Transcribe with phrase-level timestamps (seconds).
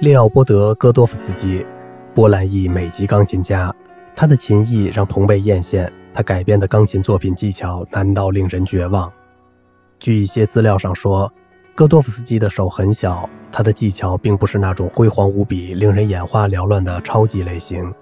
[0.00, 1.64] 列奥波德·戈多夫斯基，
[2.14, 3.72] 波兰裔美籍钢琴家，
[4.16, 9.10] 他的琴艺让同辈艳羡，他改编的钢琴作品技巧难到令人绝望。
[10.00, 11.32] 据一些资料上说，
[11.76, 17.94] 戈多夫斯基的手很小，他的技巧并不是那种辉煌无比、令人眼花缭乱的超级类型。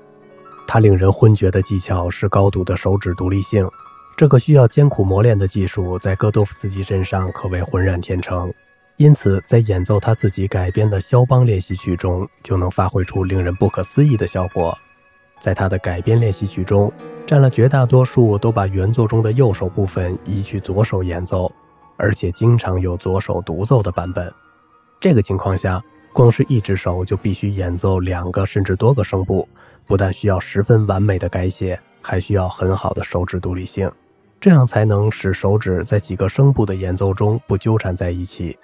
[0.66, 3.68] 他令人昏厥的技巧是高度的手指独立性，
[4.16, 8.52] 这个需要艰苦磨练的技术在戈多夫斯基身上可谓浑然天成。
[8.96, 14.76] 因此，在演奏他自己改编的肖邦练习曲中，就能发挥出令人不可思议的效果。
[15.40, 16.92] 在他的改编练习曲中，
[17.26, 21.50] 占了绝大多数都把原作中的右手部分移去左手演奏，
[21.96, 24.32] 而且经常有左手独奏的版本。
[25.00, 29.48] 这个情况下，光是一只手就必须演奏两个甚至多个声部，
[29.84, 33.90] 不但需要十分完美的改写，还需要很好的手指独立性，
[34.40, 38.56] 这样才能使手指在几个声部的演奏中不纠缠在一起。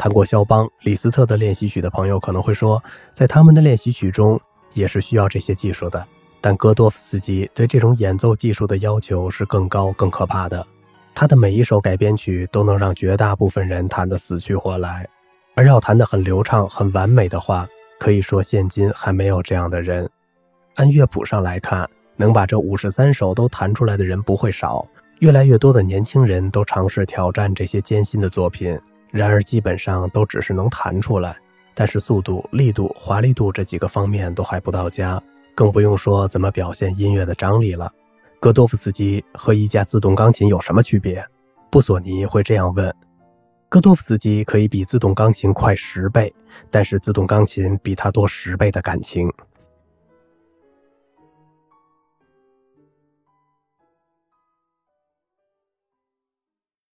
[0.00, 4.40] 弹过肖邦、李斯特的练习曲的朋友可能会说，在他们的练习曲中
[4.72, 6.02] 也是需要这些技术的。
[6.40, 10.66] 但戈多夫斯基对这种演奏技术的要求是更高、更可怕的。
[11.14, 15.06] 他的每一首改编曲都能让绝大部分人弹得死去活来，
[15.54, 20.08] 而要弹得很流畅、很完美的话，可以说现今还没有这样的人。
[20.76, 24.82] 按乐谱上来看，能把这五十三首都弹出来的人不会少。
[25.18, 28.80] 越来越多的年轻人都尝试挑战这些艰辛的作品。
[29.10, 31.36] 然而，基本上都只是能弹出来，
[31.74, 35.20] 但是速度、力度、华丽度这几个方面都还不到家，
[35.54, 37.92] 更不用说怎么表现音乐的张力了。
[38.38, 41.24] 戈多夫斯基和一架自动钢琴有什么区别？
[41.70, 42.94] 布索尼会这样问。
[43.68, 46.32] 戈多夫斯基可以比自动钢琴快十倍，
[46.70, 49.30] 但是自动钢琴比他多十倍的感情。